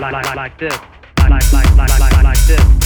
like 0.00 0.56
this. 0.58 0.78
I 1.18 1.28
like, 1.28 1.52
like, 1.52 1.76
like, 1.76 1.98
like, 1.98 2.22
like 2.22 2.46
this. 2.46 2.78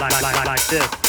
like, 0.00 0.12
like, 0.22 0.22
like, 0.22 0.46
like 0.46 0.66
this. 0.68 1.07